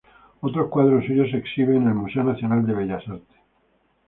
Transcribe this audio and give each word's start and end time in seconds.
Otros 0.39 0.67
cuadros 0.69 1.05
suyos 1.05 1.29
se 1.29 1.37
exhiben 1.37 1.83
en 1.83 1.89
el 1.89 1.93
Museo 1.93 2.23
Nacional 2.23 2.65
de 2.65 2.73
Bellas 2.73 3.07
Artes. 3.07 3.37